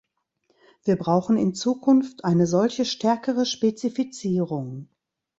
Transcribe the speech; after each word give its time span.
Wir 0.83 0.95
brauchen 0.95 1.37
in 1.37 1.53
Zukunft 1.53 2.25
eine 2.25 2.47
solche 2.47 2.85
stärkere 2.85 3.45
Spezifizierung. 3.45 4.89